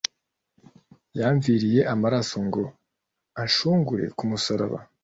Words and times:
Yamviriye 1.19 1.81
amaraso 1.93 2.37
ngo 2.47 2.63
anshungure 3.41 4.05
ku 4.17 4.23
musaraba 4.29 4.79